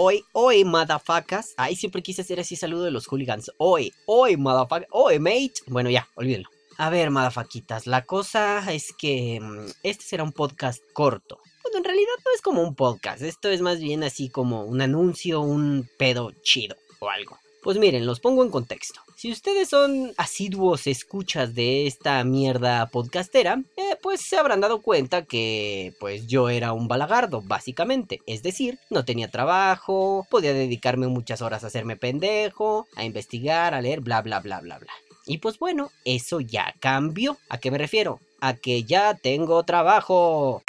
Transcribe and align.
hoy, 0.00 0.24
hoy, 0.32 0.64
motherfuckers. 0.64 1.52
Ay, 1.58 1.76
siempre 1.76 2.02
quise 2.02 2.22
hacer 2.22 2.40
así 2.40 2.56
saludo 2.56 2.84
de 2.84 2.90
los 2.90 3.06
hooligans. 3.06 3.52
Hoy, 3.58 3.92
hoy, 4.06 4.36
motherfuckers. 4.38 4.88
Hoy, 4.92 5.18
mate. 5.18 5.52
Bueno, 5.66 5.90
ya, 5.90 6.08
olvídenlo. 6.14 6.48
A 6.78 6.88
ver, 6.88 7.10
madafaquitas, 7.10 7.86
la 7.86 8.06
cosa 8.06 8.64
es 8.72 8.94
que 8.96 9.38
mm, 9.38 9.66
este 9.82 10.04
será 10.04 10.22
un 10.22 10.32
podcast 10.32 10.82
corto. 10.94 11.38
Bueno, 11.62 11.78
en 11.78 11.84
realidad 11.84 12.14
no 12.24 12.30
es 12.34 12.40
como 12.40 12.62
un 12.62 12.74
podcast, 12.74 13.20
esto 13.20 13.50
es 13.50 13.60
más 13.60 13.80
bien 13.80 14.02
así 14.02 14.30
como 14.30 14.64
un 14.64 14.80
anuncio, 14.80 15.42
un 15.42 15.86
pedo 15.98 16.32
chido 16.42 16.76
o 17.00 17.10
algo. 17.10 17.38
Pues 17.62 17.76
miren, 17.76 18.06
los 18.06 18.20
pongo 18.20 18.42
en 18.42 18.50
contexto. 18.50 19.00
Si 19.16 19.30
ustedes 19.30 19.68
son 19.68 20.14
asiduos 20.16 20.86
escuchas 20.86 21.54
de 21.54 21.86
esta 21.86 22.24
mierda 22.24 22.86
podcastera, 22.86 23.62
eh, 23.76 23.96
pues 24.02 24.22
se 24.22 24.38
habrán 24.38 24.62
dado 24.62 24.80
cuenta 24.80 25.26
que 25.26 25.92
pues 26.00 26.26
yo 26.26 26.48
era 26.48 26.72
un 26.72 26.88
balagardo, 26.88 27.42
básicamente. 27.42 28.22
Es 28.26 28.42
decir, 28.42 28.78
no 28.88 29.04
tenía 29.04 29.30
trabajo, 29.30 30.26
podía 30.30 30.54
dedicarme 30.54 31.06
muchas 31.08 31.42
horas 31.42 31.62
a 31.62 31.66
hacerme 31.66 31.96
pendejo, 31.96 32.86
a 32.96 33.04
investigar, 33.04 33.74
a 33.74 33.82
leer, 33.82 34.00
bla, 34.00 34.22
bla, 34.22 34.40
bla, 34.40 34.60
bla, 34.60 34.78
bla. 34.78 34.92
Y 35.26 35.38
pues 35.38 35.58
bueno, 35.58 35.90
eso 36.04 36.40
ya 36.40 36.74
cambió. 36.80 37.36
¿A 37.48 37.58
qué 37.58 37.70
me 37.70 37.78
refiero? 37.78 38.20
A 38.40 38.54
que 38.54 38.84
ya 38.84 39.14
tengo 39.14 39.62
trabajo. 39.64 40.62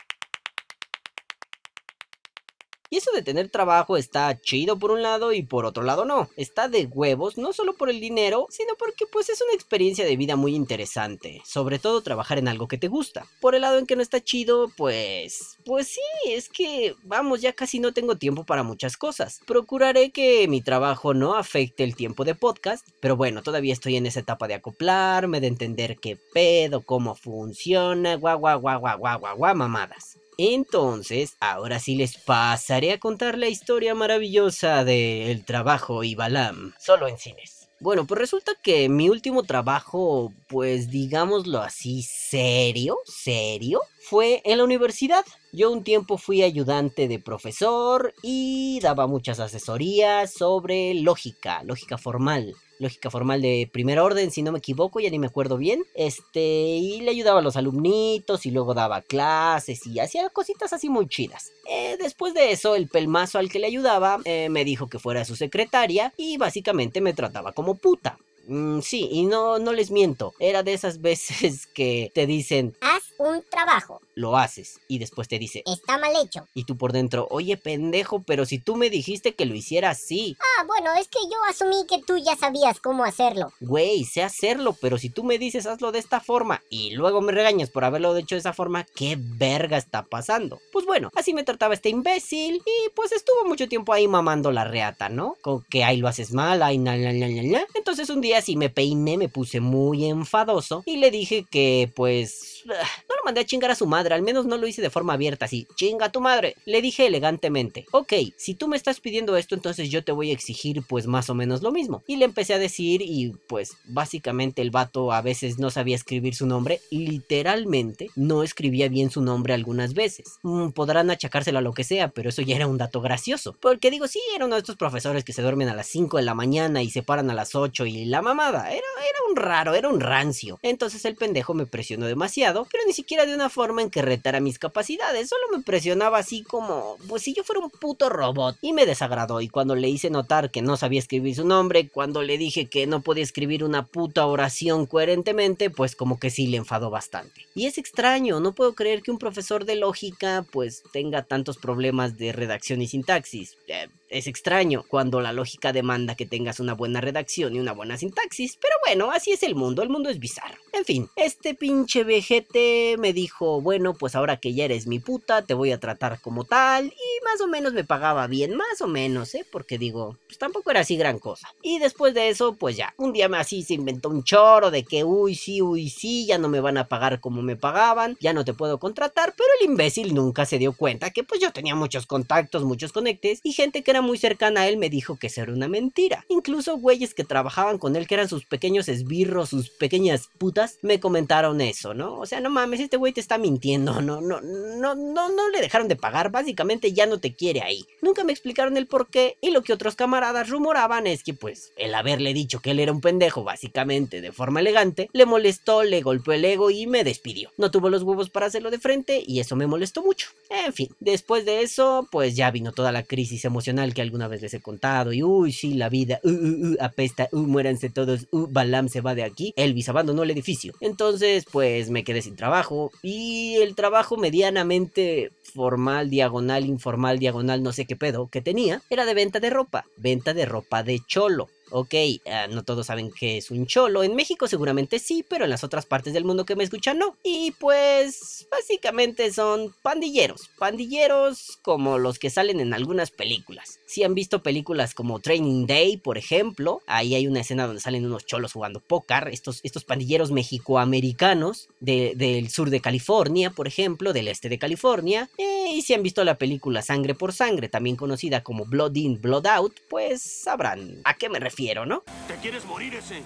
Y 2.94 2.98
eso 2.98 3.10
de 3.14 3.22
tener 3.22 3.48
trabajo 3.48 3.96
está 3.96 4.38
chido 4.42 4.78
por 4.78 4.92
un 4.92 5.02
lado 5.02 5.32
y 5.32 5.44
por 5.44 5.64
otro 5.66 5.82
lado 5.82 6.04
no. 6.04 6.30
Está 6.36 6.68
de 6.68 6.88
huevos, 6.88 7.38
no 7.38 7.54
solo 7.54 7.74
por 7.78 7.90
el 7.90 8.02
dinero, 8.02 8.48
sino 8.50 8.76
porque 8.78 9.06
pues 9.10 9.30
es 9.30 9.42
una 9.42 9.54
experiencia 9.54 10.04
de 10.04 10.18
vida 10.18 10.36
muy 10.36 10.56
interesante. 10.56 11.42
Sobre 11.46 11.80
todo 11.80 12.02
trabajar 12.02 12.38
en 12.38 12.50
algo 12.50 12.68
que 12.68 12.78
te 12.78 12.90
gusta. 12.90 13.26
Por 13.40 13.56
el 13.56 13.62
lado 13.62 13.78
en 13.78 13.86
que 13.86 13.96
no 13.96 14.02
está 14.02 14.20
chido, 14.20 14.70
pues... 14.76 15.56
Pues 15.64 15.88
sí, 15.88 16.02
es 16.28 16.50
que 16.50 16.94
vamos, 17.04 17.40
ya 17.40 17.54
casi 17.54 17.80
no 17.80 17.94
tengo 17.94 18.18
tiempo 18.18 18.44
para 18.44 18.62
muchas 18.62 18.98
cosas. 18.98 19.40
Procuraré 19.48 20.12
que 20.12 20.50
mi 20.50 20.60
trabajo 20.60 21.14
no 21.14 21.36
afecte 21.36 21.86
el 21.86 21.96
tiempo 21.96 22.26
de 22.26 22.36
podcast, 22.36 22.86
pero 23.00 23.16
bueno, 23.16 23.42
todavía 23.42 23.72
estoy 23.72 23.96
en 23.96 24.06
esa 24.06 24.20
etapa 24.20 24.50
de 24.50 24.56
acoplarme, 24.56 25.40
de 25.40 25.48
entender 25.48 25.98
qué 25.98 26.18
pedo, 26.34 26.82
cómo 26.82 27.16
funciona, 27.16 28.16
guau, 28.16 28.38
guau, 28.38 28.60
guau, 28.60 28.80
guau, 28.82 28.98
guau, 29.00 29.20
guau, 29.20 29.38
guau, 29.38 29.56
mamadas. 29.56 30.21
Entonces, 30.44 31.38
ahora 31.40 31.80
sí 31.80 31.94
les 31.94 32.18
pasaré 32.18 32.94
a 32.94 33.00
contar 33.00 33.38
la 33.38 33.48
historia 33.48 33.94
maravillosa 33.94 34.84
de 34.84 35.32
El 35.32 35.46
trabajo 35.46 36.04
y 36.04 36.16
Balam, 36.16 36.74
solo 36.80 37.08
en 37.08 37.20
cines. 37.20 37.70
Bueno, 37.80 38.08
pues 38.08 38.20
resulta 38.20 38.54
que 38.64 38.90
mi 38.90 39.08
último 39.08 39.44
trabajo, 39.44 40.34
pues 40.48 40.90
digámoslo 40.90 41.60
así, 41.60 42.02
serio, 42.02 42.98
serio, 43.06 43.82
fue 44.10 44.42
en 44.44 44.58
la 44.58 44.64
universidad. 44.64 45.24
Yo 45.54 45.70
un 45.70 45.84
tiempo 45.84 46.18
fui 46.18 46.42
ayudante 46.42 47.08
de 47.08 47.20
profesor 47.20 48.12
y 48.24 48.80
daba 48.82 49.06
muchas 49.06 49.40
asesorías 49.40 50.34
sobre 50.34 50.96
lógica, 50.96 51.62
lógica 51.62 52.00
formal 52.00 52.56
lógica 52.82 53.10
formal 53.10 53.42
de 53.42 53.70
primer 53.72 54.00
orden, 54.00 54.32
si 54.32 54.42
no 54.42 54.52
me 54.52 54.60
equivoco, 54.60 55.00
ya 55.00 55.10
ni 55.10 55.20
me 55.20 55.28
acuerdo 55.28 55.58
bien. 55.58 55.84
Este, 55.94 56.42
y 56.42 57.02
le 57.02 57.12
ayudaba 57.12 57.40
a 57.40 57.44
los 57.44 57.56
alumnitos 57.56 58.46
y 58.46 58.52
luego 58.52 58.74
daba 58.74 59.02
clases 59.02 59.86
y 59.86 60.00
hacía 60.00 60.30
cositas 60.30 60.74
así 60.74 60.90
muy 60.90 61.08
chidas. 61.08 61.52
Eh, 61.70 61.96
después 62.00 62.34
de 62.34 62.52
eso, 62.52 62.76
el 62.76 62.88
pelmazo 62.88 63.40
al 63.40 63.50
que 63.50 63.60
le 63.60 63.68
ayudaba 63.68 64.20
eh, 64.26 64.50
me 64.50 64.66
dijo 64.66 64.88
que 64.88 65.00
fuera 65.00 65.24
su 65.26 65.36
secretaria 65.36 66.14
y 66.18 66.38
básicamente 66.38 67.02
me 67.02 67.14
trataba 67.14 67.54
como 67.54 67.76
puta. 67.76 68.18
Mm, 68.48 68.82
sí, 68.82 69.08
y 69.12 69.24
no, 69.24 69.60
no 69.60 69.74
les 69.74 69.92
miento. 69.92 70.34
Era 70.40 70.64
de 70.64 70.74
esas 70.74 71.02
veces 71.02 71.68
que 71.74 72.12
te 72.14 72.26
dicen, 72.26 72.76
haz 72.82 73.04
un 73.18 73.44
trabajo. 73.50 74.02
Lo 74.16 74.38
haces 74.38 74.80
y 74.88 75.00
después 75.00 75.28
te 75.28 75.40
dice, 75.40 75.64
está 75.66 75.98
mal 75.98 76.14
hecho. 76.22 76.48
Y 76.54 76.66
tú 76.66 76.78
por 76.78 76.92
dentro, 76.92 77.28
oye 77.30 77.58
pendejo, 77.58 78.24
pero 78.24 78.46
si 78.46 78.60
tú 78.60 78.76
me 78.76 78.90
dijiste 78.90 79.34
que 79.34 79.46
lo 79.46 79.56
hiciera 79.56 79.92
así. 79.92 80.38
Ah, 80.40 80.66
bueno, 80.66 80.94
es 81.00 81.08
que 81.08 81.20
yo 81.24 81.38
asumí 81.50 81.86
que 81.88 82.02
tú 82.04 82.18
ya 82.18 82.36
sabías 82.36 82.80
cómo 82.80 83.04
hacerlo. 83.04 83.54
Güey, 83.60 84.04
sé 84.06 84.24
hacerlo, 84.24 84.76
pero 84.80 84.98
si 84.98 85.10
tú 85.10 85.24
me 85.24 85.38
dices 85.38 85.66
hazlo 85.66 85.92
de 85.92 86.00
esta 86.00 86.20
forma 86.20 86.62
y 86.70 86.92
luego 86.92 87.22
me 87.22 87.32
regañas 87.32 87.70
por 87.70 87.84
haberlo 87.84 88.16
hecho 88.18 88.36
de 88.36 88.40
esa 88.40 88.54
forma, 88.54 88.86
¿qué 88.96 89.18
verga 89.20 89.78
está 89.78 90.04
pasando? 90.04 90.60
Pues 90.72 90.86
bueno, 90.86 91.10
así 91.16 91.34
me 91.34 91.44
trataba 91.44 91.74
este 91.74 91.90
imbécil 91.90 92.56
y 92.56 92.90
pues 92.96 93.12
estuvo 93.12 93.46
mucho 93.46 93.68
tiempo 93.68 93.94
ahí 93.94 94.08
mamando 94.08 94.52
la 94.52 94.66
reata, 94.66 95.10
¿no? 95.10 95.36
Con 95.42 95.64
que 95.70 95.84
ahí 95.84 95.98
lo 95.98 96.08
haces 96.08 96.34
mal, 96.34 96.64
ahí 96.64 96.78
na, 96.78 96.98
na, 96.98 97.14
na, 97.14 97.28
na. 97.28 97.66
Entonces 97.74 98.10
un 98.10 98.22
día 98.22 98.31
así 98.34 98.56
me 98.56 98.70
peiné, 98.70 99.18
me 99.18 99.30
puse 99.30 99.60
muy 99.60 100.06
enfadoso 100.06 100.84
y 100.86 100.98
le 100.98 101.12
dije 101.12 101.46
que 101.50 101.92
pues 101.96 102.64
no 102.66 102.76
lo 102.76 103.24
mandé 103.26 103.42
a 103.42 103.46
chingar 103.46 103.72
a 103.72 103.76
su 103.76 103.88
madre, 103.88 104.16
al 104.16 104.22
menos 104.22 104.46
no 104.46 104.58
lo 104.58 104.68
hice 104.68 104.82
de 104.82 104.90
forma 104.90 105.14
abierta 105.14 105.46
así, 105.46 105.68
chinga 105.76 106.12
tu 106.12 106.22
madre. 106.22 106.56
Le 106.66 106.82
dije 106.82 107.08
elegantemente, 107.08 107.86
ok, 107.92 108.14
si 108.38 108.56
tú 108.56 108.68
me 108.68 108.78
estás 108.78 109.00
pidiendo 109.00 109.36
esto, 109.38 109.56
entonces 109.56 109.90
yo 109.90 110.04
te 110.04 110.12
voy 110.12 110.30
a 110.30 110.34
exigir 110.34 110.84
pues 110.88 111.08
más 111.08 111.30
o 111.30 111.36
menos 111.36 111.62
lo 111.62 111.72
mismo. 111.72 112.04
Y 112.08 112.18
le 112.18 112.26
empecé 112.26 112.54
a 112.54 112.60
decir 112.60 113.02
y 113.02 113.34
pues 113.48 113.78
básicamente 113.86 114.62
el 114.62 114.72
vato 114.72 115.12
a 115.12 115.22
veces 115.22 115.60
no 115.60 115.70
sabía 115.70 115.96
escribir 115.96 116.36
su 116.36 116.46
nombre, 116.46 116.82
literalmente 116.90 118.10
no 118.16 118.44
escribía 118.44 118.90
bien 118.90 119.10
su 119.10 119.22
nombre 119.22 119.54
algunas 119.54 119.94
veces. 119.94 120.40
Mm, 120.44 120.70
podrán 120.70 121.10
achacárselo 121.10 121.60
a 121.60 121.62
lo 121.62 121.74
que 121.74 121.84
sea, 121.84 122.10
pero 122.10 122.30
eso 122.30 122.42
ya 122.42 122.56
era 122.56 122.68
un 122.68 122.78
dato 122.78 123.02
gracioso. 123.02 123.56
Porque 123.60 123.92
digo, 123.92 124.08
sí, 124.08 124.20
era 124.36 124.46
uno 124.46 124.56
de 124.56 124.62
estos 124.62 124.78
profesores 124.78 125.24
que 125.24 125.34
se 125.34 125.42
duermen 125.42 125.70
a 125.70 125.76
las 125.76 125.88
5 125.88 126.18
de 126.18 126.24
la 126.24 126.34
mañana 126.34 126.82
y 126.82 126.90
se 126.90 127.04
paran 127.04 127.30
a 127.30 127.34
las 127.34 127.56
8 127.56 127.86
y 127.86 128.06
la 128.06 128.21
mamada 128.22 128.72
era, 128.72 128.82
un 129.30 129.36
raro, 129.36 129.74
era 129.76 129.88
un 129.88 130.00
rancio. 130.00 130.60
Entonces 130.62 131.06
el 131.06 131.16
pendejo 131.16 131.54
me 131.54 131.66
presionó 131.66 132.06
demasiado, 132.06 132.68
pero 132.72 132.84
ni 132.86 132.94
siquiera 132.94 133.26
de 133.26 133.36
una 133.36 133.50
forma 133.50 133.82
en 133.82 133.90
que 133.90 134.02
retara 134.02 134.40
mis 134.40 134.60
capacidades, 134.60 135.30
solo 135.30 135.44
me 135.56 135.64
presionaba 135.64 136.18
así 136.18 136.44
como, 136.44 136.98
pues 137.08 137.24
si 137.24 137.34
yo 137.34 137.44
fuera 137.44 137.62
un 137.62 137.70
puto 137.70 138.10
robot. 138.10 138.58
Y 138.62 138.74
me 138.74 138.86
desagradó, 138.86 139.42
y 139.42 139.48
cuando 139.48 139.76
le 139.76 139.90
hice 139.90 140.10
notar 140.10 140.52
que 140.52 140.62
no 140.62 140.78
sabía 140.78 141.00
escribir 141.00 141.36
su 141.36 141.46
nombre, 141.46 141.90
cuando 141.90 142.22
le 142.22 142.38
dije 142.38 142.68
que 142.68 142.88
no 142.88 143.02
podía 143.02 143.24
escribir 143.24 143.64
una 143.64 143.86
puta 143.86 144.26
oración 144.26 144.86
coherentemente, 144.86 145.70
pues 145.70 145.96
como 145.96 146.20
que 146.20 146.30
sí 146.30 146.48
le 146.48 146.58
enfadó 146.58 146.90
bastante. 146.90 147.48
Y 147.56 147.66
es 147.68 147.78
extraño, 147.78 148.40
no 148.40 148.54
puedo 148.54 148.74
creer 148.74 149.02
que 149.02 149.12
un 149.12 149.18
profesor 149.18 149.66
de 149.66 149.76
lógica 149.76 150.46
pues 150.52 150.84
tenga 150.92 151.24
tantos 151.24 151.58
problemas 151.58 152.18
de 152.18 152.32
redacción 152.32 152.82
y 152.82 152.88
sintaxis. 152.88 153.58
Eh, 153.68 153.88
es 154.12 154.28
extraño 154.28 154.84
cuando 154.88 155.22
la 155.22 155.34
lógica 155.34 155.74
demanda 155.74 156.16
que 156.16 156.26
tengas 156.26 156.60
una 156.60 156.74
buena 156.74 157.02
redacción 157.02 157.56
y 157.56 157.60
una 157.60 157.72
buena 157.72 157.98
sintaxis, 157.98 158.58
pero 158.58 158.76
bueno, 158.86 159.12
así 159.12 159.32
es 159.32 159.44
el 159.44 159.56
mundo, 159.56 159.82
el 159.82 159.90
mundo 159.90 160.10
es 160.10 160.20
bizarro. 160.20 160.58
En 160.74 160.86
fin, 160.86 161.10
este 161.16 161.56
pinche 161.56 162.04
vejete 162.04 162.96
me 162.98 163.14
dijo, 163.14 163.62
bueno, 163.62 163.94
pues 163.94 164.16
ahora 164.16 164.38
que 164.38 164.54
ya 164.54 164.66
eres 164.66 164.88
mi 164.88 165.00
puta, 165.00 165.42
te 165.42 165.54
voy 165.54 165.72
a 165.72 165.80
tratar 165.80 166.22
como 166.22 166.44
tal, 166.44 166.86
y 166.88 167.24
más 167.26 167.42
o 167.42 167.48
menos 167.48 167.74
me 167.74 167.84
pagaba 167.84 168.28
bien, 168.28 168.56
más 168.56 168.82
o 168.82 168.88
menos, 168.88 169.34
¿eh? 169.36 169.46
Porque 169.52 169.78
digo, 169.78 170.18
pues 170.28 170.38
tampoco 170.38 170.72
era 170.72 170.82
así 170.82 170.98
gran 170.98 171.20
cosa. 171.20 171.50
Y 171.62 171.80
después 171.80 172.14
de 172.14 172.30
eso, 172.30 172.54
pues 172.56 172.76
ya, 172.76 172.94
un 172.98 173.14
día 173.14 173.30
así 173.38 173.64
se 173.64 173.74
inventó 173.74 174.10
un 174.10 174.24
choro 174.24 174.72
de 174.72 174.84
que, 174.84 175.04
uy, 175.04 175.36
sí, 175.36 175.62
uy, 175.62 175.90
sí, 175.90 176.26
ya 176.26 176.38
no 176.38 176.50
me 176.50 176.60
van 176.60 176.78
a 176.78 176.88
pagar 176.88 177.20
como 177.20 177.42
me 177.42 177.56
pagaban, 177.56 178.18
ya 178.20 178.34
no 178.34 178.44
te 178.44 178.54
puedo 178.54 178.80
contratar, 178.80 179.34
pero 179.38 179.50
el 179.60 179.70
imbécil 179.70 180.14
nunca 180.14 180.46
se 180.46 180.58
dio 180.58 180.74
cuenta 180.74 181.12
que 181.12 181.24
pues 181.24 181.40
yo 181.40 181.52
tenía 181.52 181.76
muchos 181.76 182.06
contactos, 182.06 182.64
muchos 182.64 182.92
conectes, 182.92 183.40
y 183.44 183.54
gente 183.54 183.84
que 183.84 183.92
era 183.92 184.01
muy 184.02 184.18
cercana 184.18 184.62
a 184.62 184.68
él 184.68 184.78
me 184.78 184.90
dijo 184.90 185.18
que 185.18 185.28
eso 185.28 185.42
era 185.42 185.54
una 185.54 185.68
mentira. 185.68 186.26
Incluso 186.30 186.78
güeyes 186.78 187.14
que 187.14 187.24
trabajaban 187.24 187.78
con 187.78 187.96
él, 187.96 188.08
que 188.08 188.16
eran 188.16 188.30
sus 188.30 188.46
pequeños 188.46 188.88
esbirros, 188.88 189.50
sus 189.50 189.70
pequeñas 189.70 190.30
putas, 190.38 190.78
me 190.82 191.00
comentaron 191.00 191.62
eso, 191.62 191.94
¿no? 191.94 192.20
O 192.20 192.26
sea, 192.26 192.40
no 192.40 192.50
mames, 192.50 192.80
este 192.80 192.98
güey 192.98 193.14
te 193.14 193.22
está 193.22 193.38
mintiendo, 193.38 194.02
no, 194.02 194.22
no, 194.22 194.42
no, 194.42 194.96
no, 194.96 195.30
no 195.30 195.50
le 195.50 195.62
dejaron 195.62 195.88
de 195.88 195.96
pagar, 195.96 196.32
básicamente 196.32 196.94
ya 196.94 197.06
no 197.06 197.20
te 197.20 197.34
quiere 197.34 197.62
ahí. 197.62 197.86
Nunca 198.02 198.24
me 198.24 198.32
explicaron 198.32 198.78
el 198.78 198.88
por 198.88 199.10
qué 199.10 199.38
y 199.42 199.52
lo 199.52 199.62
que 199.62 199.74
otros 199.74 199.96
camaradas 199.96 200.50
rumoraban 200.50 201.08
es 201.08 201.24
que 201.24 201.34
pues 201.34 201.72
el 201.78 201.96
haberle 201.96 202.34
dicho 202.34 202.60
que 202.60 202.72
él 202.72 202.80
era 202.80 202.92
un 202.92 203.02
pendejo, 203.02 203.44
básicamente 203.44 204.22
de 204.22 204.32
forma 204.32 204.60
elegante, 204.60 205.10
le 205.14 205.26
molestó, 205.26 205.84
le 205.84 206.02
golpeó 206.02 206.34
el 206.34 206.46
ego 206.46 206.72
y 206.72 206.88
me 206.88 207.04
despidió. 207.04 207.52
No 207.58 207.72
tuvo 207.72 207.90
los 207.90 208.04
huevos 208.04 208.30
para 208.30 208.48
hacerlo 208.48 208.72
de 208.72 208.80
frente 208.80 209.24
y 209.26 209.40
eso 209.40 209.56
me 209.56 209.68
molestó 209.68 210.04
mucho. 210.04 210.30
En 210.50 210.74
fin, 210.74 210.90
después 211.00 211.46
de 211.46 211.62
eso, 211.62 212.08
pues 212.12 212.36
ya 212.36 212.52
vino 212.52 212.72
toda 212.72 212.92
la 212.92 213.04
crisis 213.04 213.46
emocional 213.46 213.91
que 213.94 214.02
alguna 214.02 214.28
vez 214.28 214.42
les 214.42 214.54
he 214.54 214.62
contado. 214.62 215.14
Y 215.14 215.24
uy, 215.24 215.52
sí, 215.52 215.74
la 215.74 215.90
vida, 215.90 216.20
uh, 216.24 216.30
uh, 216.30 216.72
uh, 216.72 216.78
apesta, 216.80 217.28
uh, 217.32 217.40
muéranse 217.40 217.90
todos, 217.90 218.28
uh, 218.32 218.48
Balam 218.50 218.90
se 218.90 219.02
va 219.02 219.16
de 219.16 219.24
aquí. 219.24 219.54
Elvis 219.56 219.90
abandonó 219.90 220.24
el 220.24 220.32
edificio. 220.32 220.74
Entonces, 220.80 221.46
pues 221.52 221.90
me 221.90 222.04
quedé 222.04 222.22
sin 222.22 222.36
trabajo. 222.36 222.92
Y 223.02 223.56
el 223.56 223.76
trabajo 223.76 224.18
medianamente 224.18 225.32
formal, 225.44 226.10
diagonal, 226.10 226.66
informal, 226.66 227.20
diagonal, 227.20 227.64
no 227.64 227.74
sé 227.74 227.86
qué 227.86 227.96
pedo, 227.96 228.28
que 228.28 228.42
tenía, 228.42 228.82
era 228.90 229.06
de 229.06 229.14
venta 229.14 229.40
de 229.40 229.50
ropa. 229.50 229.86
Venta 229.98 230.34
de 230.34 230.46
ropa 230.46 230.84
de 230.84 231.00
cholo 231.08 231.50
Ok, 231.72 231.96
ah, 232.26 232.48
no 232.50 232.64
todos 232.64 232.88
saben 232.88 233.12
que 233.12 233.38
es 233.38 233.50
un 233.50 233.66
cholo. 233.66 234.04
En 234.04 234.16
México 234.16 234.48
seguramente 234.48 235.00
sí, 235.00 235.26
pero 235.28 235.46
en 235.46 235.50
las 235.50 235.64
otras 235.64 235.86
partes 235.86 236.14
del 236.14 236.26
mundo 236.26 236.46
que 236.46 236.56
me 236.56 236.64
escuchan 236.64 236.98
no. 236.98 237.16
Y 237.24 237.52
pues 237.52 238.48
básicamente 238.52 239.32
son 239.32 239.74
pandilleros. 239.82 240.50
Pandilleros 240.60 241.60
como 241.62 241.98
los 241.98 242.20
que 242.20 242.30
salen 242.30 242.60
en 242.60 242.74
algunas 242.74 243.12
películas. 243.12 243.80
Si 243.86 244.04
han 244.04 244.14
visto 244.14 244.44
películas 244.44 244.94
como 244.94 245.20
Training 245.20 245.66
Day, 245.66 245.98
por 245.98 246.18
ejemplo, 246.18 246.82
ahí 246.88 247.16
hay 247.16 247.28
una 247.28 247.42
escena 247.42 247.66
donde 247.66 247.82
salen 247.82 248.06
unos 248.06 248.26
cholos 248.26 248.54
jugando 248.54 248.82
póker. 248.82 249.30
Estos, 249.32 249.62
estos 249.64 249.86
pandilleros 249.86 250.32
mexicoamericanos 250.32 251.70
del 251.80 252.50
sur 252.50 252.70
de 252.70 252.82
California, 252.82 253.52
por 253.52 253.68
ejemplo, 253.68 254.14
del 254.14 254.28
este 254.28 254.50
de 254.50 254.60
California. 254.60 255.30
Eh, 255.38 255.72
y 255.74 255.82
si 255.84 255.94
han 255.94 256.04
visto 256.04 256.24
la 256.24 256.38
película 256.38 256.82
Sangre 256.82 257.16
por 257.16 257.34
Sangre, 257.34 257.70
también 257.70 257.96
conocida 257.96 258.44
como 258.44 258.66
Blood 258.66 258.96
In, 258.96 259.22
Blood 259.22 259.48
Out, 259.48 259.80
pues 259.90 260.22
sabrán 260.22 261.02
a 261.04 261.16
qué 261.16 261.30
me 261.30 261.40
refiero, 261.40 261.61
¿no? 261.86 262.04
¿Te 262.28 262.36
quieres 262.38 262.66
morir 262.66 262.96
ese? 262.96 263.22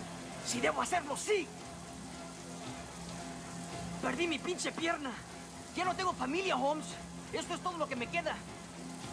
Si 0.46 0.60
debo 0.60 0.82
hacerlo, 0.82 1.16
sí. 1.16 1.48
Perdí 4.02 4.28
mi 4.28 4.40
pinche 4.40 4.72
pierna. 4.72 5.12
Ya 5.76 5.86
no 5.86 5.96
tengo 5.96 6.14
familia, 6.14 6.58
Holmes. 6.58 6.86
Esto 7.32 7.54
es 7.54 7.62
todo 7.62 7.78
lo 7.78 7.88
que 7.88 7.96
me 7.96 8.08
queda. 8.08 8.36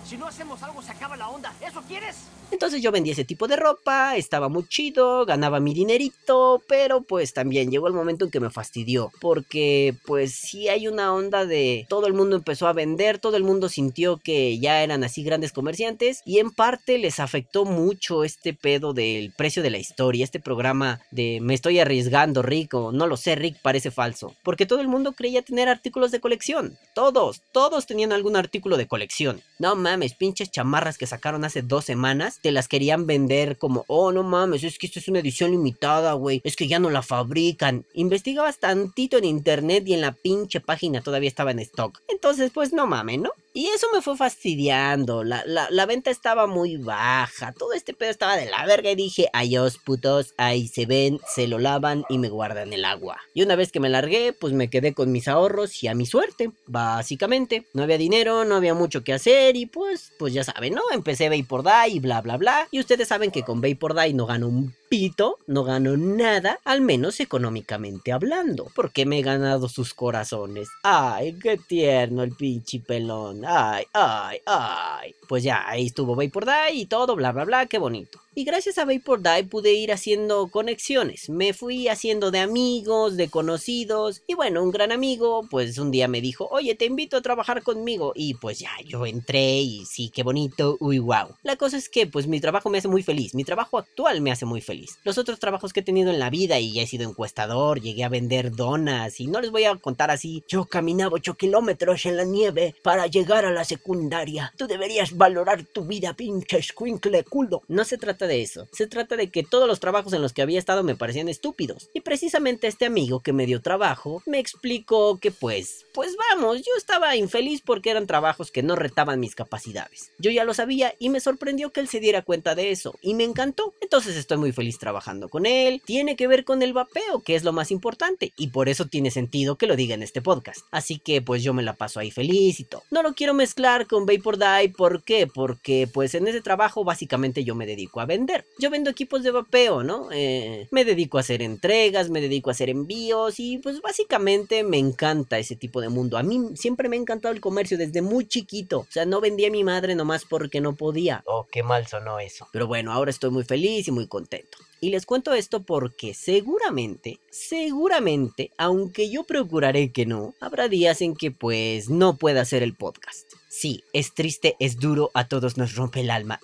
Si 0.05 0.17
no 0.17 0.27
hacemos 0.27 0.63
algo, 0.63 0.83
se 0.83 0.91
acaba 0.91 1.17
la 1.17 1.29
onda. 1.29 1.53
¿Eso 1.61 1.83
quieres? 1.83 2.17
Entonces 2.53 2.83
yo 2.83 2.93
vendía 2.93 3.15
ese 3.15 3.25
tipo 3.25 3.49
de 3.49 3.57
ropa, 3.57 4.15
estaba 4.17 4.51
muy 4.51 4.69
chido, 4.69 5.25
ganaba 5.25 5.59
mi 5.59 5.73
dinerito, 5.73 6.63
pero 6.69 7.01
pues 7.01 7.33
también 7.33 7.71
llegó 7.71 7.89
el 7.89 7.95
momento 7.95 8.27
en 8.27 8.31
que 8.31 8.41
me 8.41 8.51
fastidió, 8.51 9.11
porque 9.21 9.95
pues 10.07 10.35
sí 10.35 10.69
hay 10.69 10.87
una 10.87 11.15
onda 11.15 11.47
de 11.47 11.87
todo 11.89 12.07
el 12.07 12.13
mundo 12.13 12.37
empezó 12.37 12.69
a 12.69 12.75
vender, 12.75 13.19
todo 13.19 13.39
el 13.39 13.43
mundo 13.43 13.71
sintió 13.71 14.19
que 14.19 14.59
ya 14.59 14.83
eran 14.83 15.03
así 15.03 15.23
grandes 15.25 15.51
comerciantes 15.53 16.23
y 16.27 16.39
en 16.41 16.51
parte 16.51 16.99
les 16.99 17.21
afectó 17.21 17.65
mucho 17.65 18.23
este 18.23 18.53
pedo 18.53 18.93
del 18.93 19.33
precio 19.33 19.63
de 19.63 19.71
la 19.71 19.79
historia, 19.79 20.25
este 20.25 20.39
programa 20.39 21.01
de 21.11 21.39
me 21.41 21.55
estoy 21.55 21.79
arriesgando 21.79 22.43
Rick 22.43 22.75
o 22.75 22.93
no 22.93 23.07
lo 23.07 23.17
sé 23.17 23.35
Rick 23.35 23.57
parece 23.63 23.91
falso, 23.91 24.35
porque 24.43 24.67
todo 24.67 24.83
el 24.83 24.89
mundo 24.89 25.13
creía 25.13 25.41
tener 25.41 25.71
artículos 25.71 26.11
de 26.11 26.21
colección, 26.21 26.77
todos, 26.95 27.41
todos 27.53 27.87
tenían 27.87 28.13
algún 28.13 28.37
artículo 28.37 28.77
de 28.77 28.87
colección. 28.87 29.41
No 29.59 29.75
mames, 29.75 30.15
pinches 30.15 30.51
chamarras 30.51 30.99
que 30.99 31.07
sacaron 31.07 31.45
hace 31.45 31.63
dos 31.63 31.85
semanas 31.87 32.41
te 32.43 32.53
las 32.53 32.69
querían 32.69 33.07
vender 33.07 33.57
como, 33.57 33.85
oh, 33.87 34.13
no 34.13 34.23
mames, 34.23 34.65
es 34.65 34.79
que 34.79 34.87
esto 34.87 34.99
es 34.99 35.09
una 35.09 35.21
edición 35.21 35.53
limitada, 35.53 36.13
güey, 36.13 36.41
es 36.45 36.57
que 36.57 36.69
ya 36.69 36.79
no 36.79 36.91
la 36.91 37.03
fabrican. 37.03 37.87
Investigabas 37.95 38.59
tantito 38.59 39.17
en 39.17 39.25
internet 39.25 39.85
y 39.87 39.95
en 39.95 40.01
la 40.01 40.13
pinche 40.13 40.61
página 40.61 41.01
todavía 41.01 41.29
estaba 41.29 41.53
en 41.53 41.61
stock. 41.61 42.03
Entonces, 42.09 42.51
pues 42.53 42.73
no 42.73 42.87
mames, 42.87 43.21
¿no? 43.21 43.31
Y 43.55 43.67
eso 43.67 43.87
me 43.93 44.01
fue 44.01 44.17
fastidiando, 44.17 45.25
la, 45.25 45.45
la, 45.47 45.87
venta 45.87 46.11
estaba 46.11 46.47
muy 46.47 46.79
baja, 46.79 47.53
todo 47.53 47.75
este 47.75 47.93
pedo 47.93 48.11
estaba 48.11 48.37
de 48.37 48.49
la 48.49 48.65
verga 48.65 48.91
y 48.91 48.95
dije, 48.95 49.29
adiós 49.35 49.79
putos, 49.79 50.33
ahí 50.39 50.69
se 50.69 50.87
ven, 50.87 51.21
se 51.27 51.47
lo 51.49 51.59
lavan 51.59 52.05
y 52.09 52.17
me 52.17 52.31
guardan 52.31 52.73
el 52.73 52.85
agua. 52.85 53.19
Y 53.35 53.43
una 53.43 53.55
vez 53.55 53.71
que 53.71 53.81
me 53.81 53.91
largué, 53.91 54.33
pues 54.33 54.55
me 54.55 54.71
quedé 54.71 54.95
con 54.95 55.13
mis 55.13 55.29
ahorros 55.29 55.83
y 55.83 55.89
a 55.89 55.95
mi 55.95 56.07
suerte, 56.07 56.51
básicamente. 56.67 57.67
No 57.75 57.83
había 57.83 57.99
dinero, 57.99 58.45
no 58.45 58.57
había 58.57 58.73
mucho 58.73 59.05
que 59.05 59.13
hacer 59.13 59.57
y 59.57 59.67
pues, 59.67 60.13
pues 60.19 60.33
ya 60.33 60.45
saben, 60.45 60.75
¿no? 60.75 60.83
Empecé 60.93 61.29
por 61.47 61.63
Die 61.63 61.95
y 61.95 62.01
bla 62.01 62.21
bla 62.21 62.37
bla. 62.37 62.69
Y 62.71 62.81
ustedes 62.81 63.09
saben 63.09 63.31
que 63.31 63.43
con 63.43 63.61
por 63.79 63.95
Die 63.95 64.15
no 64.15 64.27
gano 64.27 64.49
un 64.49 64.75
pito, 64.93 65.39
no 65.47 65.65
gano 65.65 65.97
nada, 65.97 66.59
al 66.67 66.83
menos 66.83 67.19
económicamente 67.21 68.13
hablando. 68.13 68.67
Porque 68.75 69.07
me 69.07 69.21
he 69.21 69.23
ganado 69.23 69.67
sus 69.71 69.95
corazones. 69.95 70.69
Ay, 70.83 71.39
qué 71.43 71.57
tierno 71.57 72.23
el 72.23 72.33
pinche 72.33 72.79
pelón 72.79 73.43
ay, 73.47 73.87
ay, 73.95 74.41
ay. 74.45 75.15
Pues 75.27 75.45
ya, 75.45 75.67
ahí 75.67 75.87
estuvo 75.87 76.15
Vapor 76.15 76.45
Die 76.45 76.75
y 76.75 76.85
todo, 76.85 77.17
bla, 77.17 77.33
bla, 77.33 77.47
bla, 77.47 77.65
qué 77.65 77.79
bonito. 77.79 78.22
Y 78.35 78.45
gracias 78.45 78.79
a 78.79 78.87
Vapor 78.87 79.23
Die 79.23 79.45
pude 79.45 79.75
ir 79.75 79.93
haciendo 79.93 80.49
conexiones. 80.49 81.29
Me 81.29 81.53
fui 81.53 81.89
haciendo 81.89 82.31
de 82.31 82.39
amigos, 82.39 83.19
de 83.19 83.29
conocidos. 83.29 84.23
Y 84.27 84.33
bueno, 84.33 84.63
un 84.63 84.71
gran 84.71 84.91
amigo, 84.91 85.47
pues 85.51 85.77
un 85.77 85.91
día 85.91 86.09
me 86.09 86.23
dijo, 86.23 86.49
oye, 86.51 86.75
te 86.75 86.87
invito 86.87 87.19
a 87.19 87.21
trabajar 87.21 87.63
conmigo. 87.63 88.15
Y 88.15 88.33
pues 88.33 88.59
ya, 88.59 88.71
yo 88.87 89.05
entré 89.05 89.61
y 89.61 89.85
sí, 89.85 90.11
qué 90.15 90.23
bonito, 90.23 90.79
uy, 90.81 90.99
wow. 90.99 91.37
La 91.43 91.57
cosa 91.57 91.77
es 91.77 91.91
que, 91.91 92.07
pues 92.07 92.27
mi 92.27 92.41
trabajo 92.41 92.71
me 92.71 92.79
hace 92.79 92.89
muy 92.89 93.03
feliz. 93.03 93.35
Mi 93.35 93.45
trabajo 93.45 93.77
actual 93.77 94.23
me 94.23 94.33
hace 94.33 94.47
muy 94.47 94.63
feliz. 94.63 94.99
Los 95.05 95.19
otros 95.19 95.39
trabajos 95.39 95.75
que 95.75 95.81
he 95.81 95.85
tenido 95.85 96.11
en 96.11 96.19
la 96.19 96.31
vida 96.31 96.59
y 96.59 96.73
ya 96.73 96.81
he 96.81 96.87
sido 96.87 97.07
encuestador, 97.07 97.83
llegué 97.83 98.03
a 98.03 98.09
vender 98.09 98.57
donas. 98.57 99.21
Y 99.21 99.27
no 99.27 99.43
les 99.43 99.51
voy 99.51 99.65
a 99.65 99.77
contar 99.77 100.11
así, 100.11 100.43
yo 100.49 100.65
caminaba 100.65 101.17
8 101.17 101.35
kilómetros 101.35 102.07
en 102.07 102.17
la 102.17 102.25
nieve 102.25 102.77
para 102.83 103.09
llegar 103.09 103.45
a 103.45 103.53
la 103.53 103.67
secundaria. 103.67 104.55
Tú 104.57 104.67
deberías 104.67 105.19
valorar 105.19 105.65
tu 105.65 105.85
vida, 105.85 106.15
pinche 106.15 106.57
escuincle 106.57 107.25
culo. 107.25 107.61
No 107.69 107.85
se 107.85 107.99
trata 107.99 108.22
de 108.27 108.43
eso. 108.43 108.67
Se 108.73 108.87
trata 108.87 109.17
de 109.17 109.31
que 109.31 109.43
todos 109.43 109.69
los 109.69 109.81
trabajos 109.81 110.13
en 110.13 110.23
los 110.23 110.33
que 110.33 110.43
había 110.43 110.59
estado 110.59 110.83
me 110.83 110.97
parecían 110.97 111.29
estúpidos. 111.29 111.91
Y 111.95 112.01
precisamente 112.01 112.67
este 112.67 112.87
amigo 112.87 113.21
que 113.21 113.33
me 113.33 113.47
dio 113.47 113.61
trabajo 113.63 114.23
me 114.27 114.39
explicó 114.39 115.19
que 115.19 115.31
pues, 115.31 115.87
pues 115.95 116.17
vamos, 116.31 116.59
yo 116.59 116.73
estaba 116.77 117.17
infeliz 117.17 117.61
porque 117.61 117.91
eran 117.91 118.07
trabajos 118.07 118.51
que 118.51 118.63
no 118.63 118.77
retaban 118.77 119.21
mis 119.21 119.35
capacidades. 119.35 120.11
Yo 120.19 120.31
ya 120.31 120.45
lo 120.45 120.55
sabía 120.55 120.95
y 120.99 121.09
me 121.09 121.21
sorprendió 121.21 121.71
que 121.71 121.81
él 121.81 121.89
se 121.89 122.01
diera 122.01 122.23
cuenta 122.23 122.55
de 122.55 122.71
eso 122.71 122.95
y 123.03 123.15
me 123.15 123.25
encantó. 123.25 123.75
Entonces 123.81 124.17
estoy 124.17 124.39
muy 124.39 124.53
feliz 124.53 124.79
trabajando 124.79 125.29
con 125.29 125.47
él. 125.47 125.83
Tiene 125.85 126.17
que 126.17 126.27
ver 126.27 126.45
con 126.45 126.63
el 126.63 126.73
vapeo, 126.73 127.21
que 127.25 127.35
es 127.35 127.45
lo 127.45 127.53
más 127.53 127.71
importante 127.71 128.33
y 128.37 128.49
por 128.49 128.69
eso 128.69 128.87
tiene 128.87 129.11
sentido 129.11 129.57
que 129.57 129.67
lo 129.67 129.77
diga 129.77 129.95
en 129.95 130.03
este 130.03 130.23
podcast. 130.23 130.61
Así 130.71 130.99
que 130.99 131.23
pues 131.23 131.43
yo 131.43 131.55
me 131.55 131.63
la 131.63 131.75
paso 131.75 132.01
ahí 132.01 132.11
feliz 132.11 132.61
y 132.61 132.65
todo. 132.65 132.83
No 132.91 133.03
lo 133.03 133.15
quiero 133.15 133.35
mezclar 133.35 133.87
con 133.87 134.07
Vapor 134.07 134.39
Die, 134.39 134.71
¿por 134.71 135.03
qué? 135.03 135.27
Porque 135.27 135.89
pues 135.93 136.15
en 136.15 136.29
ese 136.29 136.41
trabajo 136.41 136.85
básicamente 136.85 137.45
yo 137.45 137.55
me 137.55 137.67
dedico 137.67 138.01
a 138.01 138.07
vender 138.13 138.45
yo 138.63 138.71
vendo 138.71 138.91
equipos 138.91 139.23
de 139.23 139.33
vapeo, 139.33 139.83
¿no? 139.83 140.09
Eh, 140.13 140.69
me 140.71 140.85
dedico 140.85 141.19
a 141.19 141.23
hacer 141.23 141.43
entregas, 141.43 142.11
me 142.11 142.21
dedico 142.21 142.49
a 142.49 142.53
hacer 142.53 142.71
envíos 142.71 143.41
y 143.41 143.59
pues 143.59 143.81
básicamente 143.81 144.63
me 144.63 144.79
encanta 144.79 145.39
ese 145.39 145.57
tipo 145.57 145.81
de 145.81 145.89
mundo. 145.89 146.17
A 146.17 146.23
mí 146.23 146.41
siempre 146.55 146.89
me 146.89 146.97
ha 146.97 147.01
encantado 147.01 147.35
el 147.35 147.41
comercio 147.41 147.77
desde 147.77 148.03
muy 148.03 148.27
chiquito. 148.27 148.81
O 148.81 148.87
sea, 148.89 149.05
no 149.05 149.21
vendía 149.21 149.49
a 149.49 149.51
mi 149.51 149.65
madre 149.65 149.97
nomás 149.97 150.25
porque 150.25 150.61
no 150.61 150.77
podía. 150.77 151.25
Oh, 151.27 151.47
qué 151.51 151.65
mal 151.65 151.89
sonó 151.89 152.21
eso. 152.21 152.47
Pero 152.53 152.69
bueno, 152.69 152.93
ahora 152.93 153.11
estoy 153.11 153.31
muy 153.31 153.43
feliz 153.43 153.89
y 153.89 153.91
muy 153.91 154.07
contento. 154.07 154.59
Y 154.81 154.91
les 154.91 155.07
cuento 155.07 155.33
esto 155.35 155.65
porque 155.65 156.15
seguramente, 156.15 157.19
seguramente, 157.31 158.53
aunque 158.59 159.11
yo 159.11 159.25
procuraré 159.25 159.93
que 159.93 160.07
no, 160.07 160.35
habrá 160.41 160.69
días 160.69 161.03
en 161.03 161.15
que 161.15 161.31
pues 161.31 161.89
no 161.89 162.17
pueda 162.17 162.43
hacer 162.43 162.63
el 162.63 162.75
podcast. 162.75 163.33
Sí, 163.55 163.85
es 163.93 164.15
triste, 164.15 164.57
es 164.61 164.79
duro, 164.79 165.11
a 165.13 165.29
todos 165.29 165.59
nos 165.59 165.77
rompe 165.77 166.01
el 166.01 166.11
alma. 166.11 166.41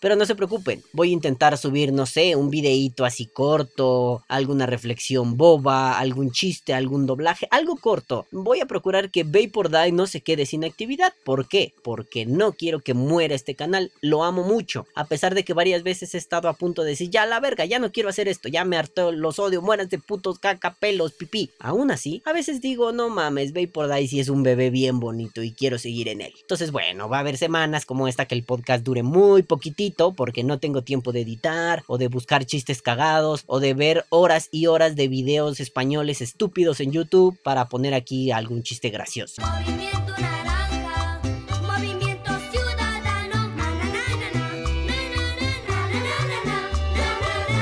Pero 0.00 0.14
no 0.14 0.24
se 0.24 0.36
preocupen, 0.36 0.80
voy 0.92 1.10
a 1.10 1.14
intentar 1.14 1.58
subir, 1.58 1.92
no 1.92 2.06
sé, 2.06 2.36
un 2.36 2.50
videíto 2.50 3.04
así 3.04 3.26
corto, 3.26 4.22
alguna 4.28 4.66
reflexión 4.66 5.36
boba, 5.36 5.98
algún 5.98 6.30
chiste, 6.30 6.72
algún 6.72 7.04
doblaje, 7.04 7.48
algo 7.50 7.74
corto. 7.74 8.26
Voy 8.30 8.60
a 8.60 8.66
procurar 8.66 9.10
que 9.10 9.24
Vapor 9.24 9.70
Die 9.70 9.90
no 9.90 10.06
se 10.06 10.20
quede 10.20 10.46
sin 10.46 10.64
actividad. 10.64 11.12
¿Por 11.24 11.48
qué? 11.48 11.74
Porque 11.82 12.26
no 12.26 12.52
quiero 12.52 12.78
que 12.78 12.94
muera 12.94 13.34
este 13.34 13.56
canal. 13.56 13.90
Lo 14.00 14.22
amo 14.22 14.44
mucho. 14.44 14.86
A 14.94 15.06
pesar 15.06 15.34
de 15.34 15.44
que 15.44 15.52
varias 15.52 15.82
veces 15.82 16.14
he 16.14 16.18
estado 16.18 16.48
a 16.48 16.54
punto 16.54 16.84
de 16.84 16.90
decir, 16.90 17.10
ya 17.10 17.26
la 17.26 17.40
verga, 17.40 17.64
ya 17.64 17.80
no 17.80 17.90
quiero 17.90 18.08
hacer 18.08 18.28
esto, 18.28 18.48
ya 18.48 18.64
me 18.64 18.76
harto, 18.76 19.10
los 19.10 19.40
odio, 19.40 19.62
mueras 19.62 19.90
de 19.90 19.98
putos 19.98 20.38
caca, 20.38 20.74
pelos, 20.78 21.12
pipí. 21.12 21.50
Aún 21.58 21.90
así, 21.90 22.22
a 22.24 22.32
veces 22.32 22.60
digo, 22.60 22.92
no 22.92 23.08
mames, 23.08 23.52
Vapor 23.52 23.92
Die 23.92 24.06
si 24.06 24.20
es 24.20 24.28
un 24.28 24.44
bebé 24.44 24.70
bien 24.70 25.00
bonito 25.00 25.42
y 25.42 25.50
quiero 25.50 25.76
seguir 25.76 26.06
en 26.06 26.19
entonces, 26.20 26.70
bueno, 26.70 27.08
va 27.08 27.18
a 27.18 27.20
haber 27.20 27.36
semanas 27.36 27.86
como 27.86 28.08
esta 28.08 28.26
que 28.26 28.34
el 28.34 28.44
podcast 28.44 28.84
dure 28.84 29.02
muy 29.02 29.42
poquitito 29.42 30.12
porque 30.12 30.44
no 30.44 30.58
tengo 30.58 30.82
tiempo 30.82 31.12
de 31.12 31.22
editar 31.22 31.82
o 31.86 31.98
de 31.98 32.08
buscar 32.08 32.44
chistes 32.44 32.82
cagados 32.82 33.44
o 33.46 33.60
de 33.60 33.74
ver 33.74 34.04
horas 34.10 34.48
y 34.50 34.66
horas 34.66 34.96
de 34.96 35.08
videos 35.08 35.60
españoles 35.60 36.20
estúpidos 36.20 36.80
en 36.80 36.92
YouTube 36.92 37.38
para 37.42 37.68
poner 37.68 37.94
aquí 37.94 38.30
algún 38.30 38.62
chiste 38.62 38.90
gracioso. 38.90 39.42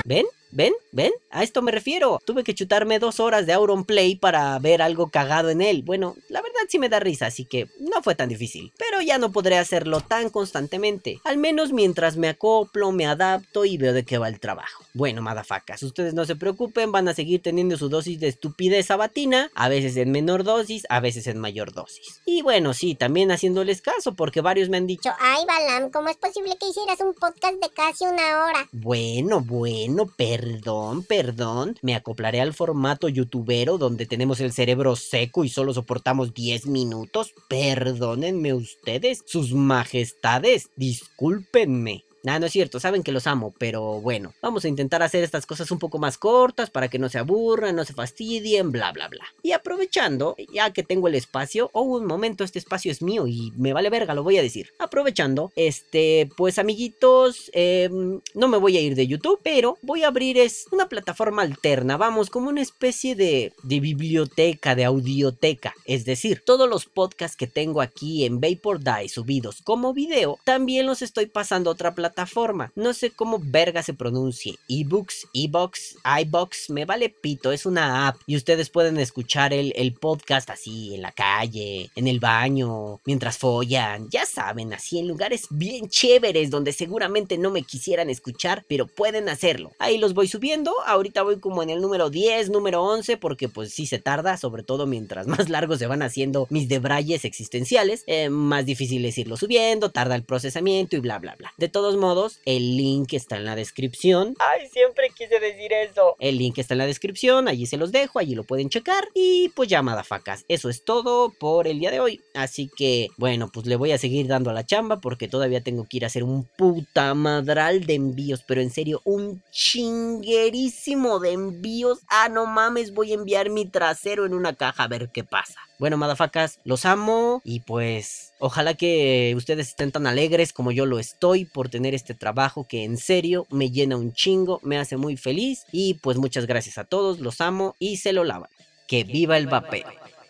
¿Ven? 0.04 0.24
¿Ven? 0.50 0.72
¿Ven? 0.90 1.12
A 1.30 1.42
esto 1.42 1.60
me 1.60 1.70
refiero. 1.70 2.18
Tuve 2.24 2.42
que 2.42 2.54
chutarme 2.54 2.98
dos 2.98 3.20
horas 3.20 3.44
de 3.44 3.52
Auronplay 3.52 4.16
para 4.16 4.58
ver 4.58 4.80
algo 4.80 5.10
cagado 5.10 5.50
en 5.50 5.60
él. 5.60 5.82
Bueno, 5.82 6.16
la 6.30 6.40
verdad 6.40 6.47
sí 6.68 6.78
me 6.78 6.88
da 6.88 7.00
risa, 7.00 7.26
así 7.26 7.44
que 7.44 7.68
no 7.80 8.02
fue 8.02 8.14
tan 8.14 8.28
difícil. 8.28 8.72
Pero 8.78 9.00
ya 9.00 9.18
no 9.18 9.32
podré 9.32 9.58
hacerlo 9.58 10.00
tan 10.00 10.30
constantemente. 10.30 11.20
Al 11.24 11.38
menos 11.38 11.72
mientras 11.72 12.16
me 12.16 12.28
acoplo, 12.28 12.92
me 12.92 13.06
adapto 13.06 13.64
y 13.64 13.76
veo 13.76 13.92
de 13.92 14.04
qué 14.04 14.18
va 14.18 14.28
el 14.28 14.40
trabajo. 14.40 14.84
Bueno, 14.94 15.22
madafacas, 15.22 15.82
ustedes 15.82 16.14
no 16.14 16.24
se 16.24 16.36
preocupen, 16.36 16.92
van 16.92 17.08
a 17.08 17.14
seguir 17.14 17.42
teniendo 17.42 17.76
su 17.76 17.88
dosis 17.88 18.18
de 18.20 18.28
estupidez 18.28 18.86
sabatina, 18.86 19.50
a 19.54 19.68
veces 19.68 19.96
en 19.96 20.10
menor 20.10 20.44
dosis, 20.44 20.84
a 20.88 21.00
veces 21.00 21.26
en 21.26 21.38
mayor 21.38 21.72
dosis. 21.72 22.20
Y 22.24 22.42
bueno, 22.42 22.74
sí, 22.74 22.94
también 22.94 23.30
haciéndoles 23.30 23.80
caso, 23.80 24.14
porque 24.14 24.40
varios 24.40 24.68
me 24.68 24.76
han 24.76 24.86
dicho, 24.86 25.10
ay 25.20 25.44
Balam, 25.46 25.90
¿cómo 25.90 26.08
es 26.08 26.16
posible 26.16 26.56
que 26.58 26.68
hicieras 26.68 27.00
un 27.00 27.14
podcast 27.14 27.54
de 27.60 27.70
casi 27.70 28.04
una 28.04 28.44
hora? 28.44 28.68
Bueno, 28.72 29.40
bueno, 29.40 30.06
perdón 30.16 30.88
perdón, 31.08 31.76
me 31.82 31.94
acoplaré 31.94 32.40
al 32.40 32.54
formato 32.54 33.08
youtubero 33.08 33.78
donde 33.78 34.06
tenemos 34.06 34.40
el 34.40 34.52
cerebro 34.52 34.96
seco 34.96 35.44
y 35.44 35.48
solo 35.48 35.74
soportamos 35.74 36.34
10 36.34 36.47
minutos. 36.66 37.34
Perdónenme 37.48 38.54
ustedes, 38.54 39.22
sus 39.26 39.52
majestades, 39.52 40.70
discúlpenme. 40.76 42.04
Nah, 42.22 42.38
no 42.38 42.46
es 42.46 42.52
cierto, 42.52 42.80
saben 42.80 43.02
que 43.02 43.12
los 43.12 43.26
amo, 43.26 43.54
pero 43.58 44.00
bueno, 44.00 44.34
vamos 44.42 44.64
a 44.64 44.68
intentar 44.68 45.02
hacer 45.02 45.22
estas 45.22 45.46
cosas 45.46 45.70
un 45.70 45.78
poco 45.78 45.98
más 45.98 46.18
cortas 46.18 46.70
para 46.70 46.88
que 46.88 46.98
no 46.98 47.08
se 47.08 47.18
aburran, 47.18 47.76
no 47.76 47.84
se 47.84 47.94
fastidien, 47.94 48.72
bla, 48.72 48.92
bla, 48.92 49.08
bla. 49.08 49.24
Y 49.42 49.52
aprovechando, 49.52 50.36
ya 50.52 50.72
que 50.72 50.82
tengo 50.82 51.08
el 51.08 51.14
espacio, 51.14 51.70
oh, 51.72 51.82
un 51.82 52.06
momento, 52.06 52.44
este 52.44 52.58
espacio 52.58 52.90
es 52.90 53.02
mío 53.02 53.26
y 53.26 53.52
me 53.56 53.72
vale 53.72 53.90
verga, 53.90 54.14
lo 54.14 54.22
voy 54.22 54.38
a 54.38 54.42
decir. 54.42 54.72
Aprovechando, 54.78 55.52
este, 55.56 56.28
pues 56.36 56.58
amiguitos, 56.58 57.50
em, 57.54 58.20
no 58.34 58.48
me 58.48 58.58
voy 58.58 58.76
a 58.76 58.80
ir 58.80 58.94
de 58.94 59.06
YouTube, 59.06 59.40
pero 59.42 59.78
voy 59.82 60.02
a 60.02 60.08
abrir 60.08 60.38
es 60.38 60.66
una 60.70 60.88
plataforma 60.88 61.42
alterna, 61.42 61.96
vamos, 61.96 62.30
como 62.30 62.48
una 62.48 62.62
especie 62.62 63.14
de, 63.14 63.52
de 63.62 63.80
biblioteca, 63.80 64.74
de 64.74 64.84
audioteca. 64.84 65.74
Es 65.84 66.04
decir, 66.04 66.42
todos 66.44 66.68
los 66.68 66.86
podcasts 66.86 67.36
que 67.36 67.46
tengo 67.46 67.80
aquí 67.80 68.24
en 68.24 68.40
Vapor 68.40 68.80
Die 68.80 69.08
subidos 69.08 69.62
como 69.62 69.94
video, 69.94 70.38
también 70.44 70.86
los 70.86 71.02
estoy 71.02 71.26
pasando 71.26 71.70
a 71.70 71.72
otra 71.74 71.94
plataforma. 72.08 72.72
No 72.74 72.94
sé 72.94 73.10
cómo 73.10 73.38
verga 73.40 73.82
se 73.82 73.92
pronuncie. 73.92 74.58
Ebooks, 74.68 75.28
Ebox, 75.34 75.96
iBox, 76.22 76.70
me 76.70 76.84
vale 76.86 77.10
pito, 77.10 77.52
es 77.52 77.66
una 77.66 78.08
app 78.08 78.16
y 78.26 78.36
ustedes 78.36 78.70
pueden 78.70 78.98
escuchar 78.98 79.52
el, 79.52 79.72
el 79.76 79.92
podcast 79.92 80.48
así 80.50 80.94
en 80.94 81.02
la 81.02 81.12
calle, 81.12 81.90
en 81.94 82.08
el 82.08 82.18
baño, 82.18 83.00
mientras 83.04 83.36
follan, 83.36 84.08
ya 84.08 84.24
saben, 84.24 84.72
así 84.72 84.98
en 84.98 85.08
lugares 85.08 85.46
bien 85.50 85.88
chéveres 85.88 86.50
donde 86.50 86.72
seguramente 86.72 87.36
no 87.36 87.50
me 87.50 87.62
quisieran 87.62 88.08
escuchar, 88.08 88.64
pero 88.68 88.86
pueden 88.86 89.28
hacerlo. 89.28 89.72
Ahí 89.78 89.98
los 89.98 90.14
voy 90.14 90.28
subiendo, 90.28 90.72
ahorita 90.86 91.22
voy 91.22 91.40
como 91.40 91.62
en 91.62 91.70
el 91.70 91.82
número 91.82 92.08
10, 92.08 92.50
número 92.50 92.82
11, 92.82 93.18
porque 93.18 93.48
pues 93.48 93.72
sí 93.72 93.86
se 93.86 93.98
tarda, 93.98 94.38
sobre 94.38 94.62
todo 94.62 94.86
mientras 94.86 95.26
más 95.26 95.48
largos 95.50 95.78
se 95.78 95.86
van 95.86 96.02
haciendo 96.02 96.46
mis 96.48 96.68
debrayes 96.68 97.24
existenciales, 97.24 98.04
eh, 98.06 98.30
más 98.30 98.64
difícil 98.64 99.04
es 99.04 99.18
irlo 99.18 99.36
subiendo, 99.36 99.90
tarda 99.90 100.14
el 100.14 100.24
procesamiento 100.24 100.96
y 100.96 101.00
bla 101.00 101.18
bla 101.18 101.36
bla. 101.36 101.52
De 101.58 101.68
todos 101.68 101.97
modos, 101.98 102.40
el 102.46 102.76
link 102.76 103.12
está 103.12 103.36
en 103.36 103.44
la 103.44 103.54
descripción. 103.54 104.34
Ay, 104.38 104.68
siempre 104.68 105.10
quise 105.14 105.38
decir 105.38 105.72
eso. 105.72 106.16
El 106.18 106.38
link 106.38 106.58
está 106.58 106.74
en 106.74 106.78
la 106.78 106.86
descripción, 106.86 107.48
allí 107.48 107.66
se 107.66 107.76
los 107.76 107.92
dejo, 107.92 108.18
allí 108.18 108.34
lo 108.34 108.44
pueden 108.44 108.70
checar 108.70 109.08
y 109.14 109.50
pues 109.50 109.68
ya, 109.68 109.82
madafacas, 109.82 110.44
eso 110.48 110.70
es 110.70 110.84
todo 110.84 111.30
por 111.30 111.66
el 111.66 111.78
día 111.78 111.90
de 111.90 112.00
hoy. 112.00 112.22
Así 112.34 112.70
que, 112.74 113.08
bueno, 113.16 113.50
pues 113.52 113.66
le 113.66 113.76
voy 113.76 113.92
a 113.92 113.98
seguir 113.98 114.26
dando 114.26 114.50
a 114.50 114.54
la 114.54 114.64
chamba 114.64 115.00
porque 115.00 115.28
todavía 115.28 115.60
tengo 115.60 115.86
que 115.88 115.98
ir 115.98 116.04
a 116.04 116.06
hacer 116.06 116.24
un 116.24 116.44
puta 116.56 117.14
madral 117.14 117.84
de 117.84 117.94
envíos, 117.94 118.42
pero 118.46 118.60
en 118.60 118.70
serio, 118.70 119.02
un 119.04 119.42
chinguerísimo 119.50 121.18
de 121.18 121.32
envíos. 121.32 122.00
Ah, 122.08 122.28
no 122.28 122.46
mames, 122.46 122.94
voy 122.94 123.12
a 123.12 123.16
enviar 123.16 123.50
mi 123.50 123.66
trasero 123.66 124.24
en 124.24 124.34
una 124.34 124.54
caja 124.54 124.84
a 124.84 124.88
ver 124.88 125.10
qué 125.12 125.24
pasa. 125.24 125.67
Bueno, 125.78 125.96
madafacas, 125.96 126.58
los 126.64 126.84
amo 126.84 127.40
y 127.44 127.60
pues 127.60 128.32
ojalá 128.40 128.74
que 128.74 129.32
ustedes 129.36 129.68
estén 129.68 129.92
tan 129.92 130.08
alegres 130.08 130.52
como 130.52 130.72
yo 130.72 130.86
lo 130.86 130.98
estoy 130.98 131.44
por 131.44 131.68
tener 131.68 131.94
este 131.94 132.14
trabajo 132.14 132.66
que 132.66 132.82
en 132.82 132.96
serio 132.96 133.46
me 133.50 133.70
llena 133.70 133.96
un 133.96 134.12
chingo, 134.12 134.58
me 134.64 134.76
hace 134.76 134.96
muy 134.96 135.16
feliz 135.16 135.66
y 135.70 135.94
pues 135.94 136.16
muchas 136.16 136.46
gracias 136.46 136.78
a 136.78 136.84
todos, 136.84 137.20
los 137.20 137.40
amo 137.40 137.76
y 137.78 137.98
se 137.98 138.12
lo 138.12 138.24
lavan. 138.24 138.50
Que 138.88 139.04
viva 139.04 139.36
el 139.36 139.46
vapeo. 139.46 139.86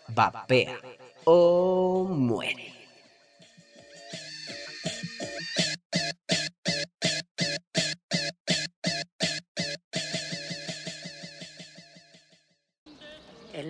Vapea 0.09 0.77
o 1.23 2.07
muere. 2.09 2.78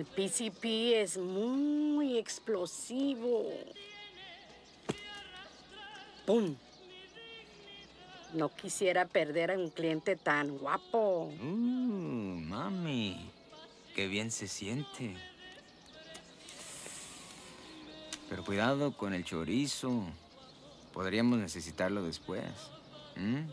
El 0.00 0.06
PCP 0.06 0.64
es 1.02 1.18
muy 1.18 2.16
explosivo. 2.16 3.52
¡Pum! 6.24 6.56
No 8.32 8.48
quisiera 8.48 9.04
perder 9.04 9.50
a 9.50 9.58
un 9.58 9.68
cliente 9.68 10.16
tan 10.16 10.56
guapo. 10.56 11.24
Uh, 11.42 11.44
mami, 11.44 13.30
qué 13.94 14.08
bien 14.08 14.30
se 14.30 14.48
siente. 14.48 15.14
Pero 18.30 18.42
cuidado 18.42 18.96
con 18.96 19.12
el 19.12 19.26
chorizo. 19.26 20.06
Podríamos 20.94 21.40
necesitarlo 21.40 22.02
después. 22.02 22.42
¿Mm? 23.16 23.50